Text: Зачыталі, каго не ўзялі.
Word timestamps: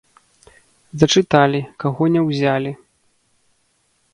Зачыталі, 1.03 1.61
каго 1.83 2.03
не 2.15 2.21
ўзялі. 2.31 2.71